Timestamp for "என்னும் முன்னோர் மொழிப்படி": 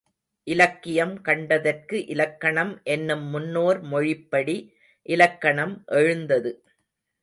2.83-4.57